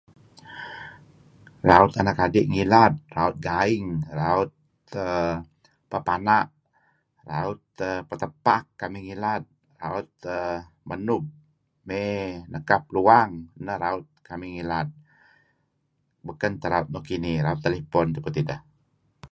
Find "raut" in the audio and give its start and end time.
1.69-1.91, 3.17-3.35, 4.19-4.51, 7.31-7.61, 9.81-10.09, 13.83-14.05, 16.73-16.87, 17.45-17.59